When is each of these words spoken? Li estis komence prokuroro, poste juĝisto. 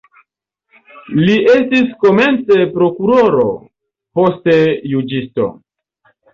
Li 1.27 1.35
estis 1.57 1.91
komence 2.05 2.59
prokuroro, 2.79 3.47
poste 4.21 4.59
juĝisto. 4.97 5.51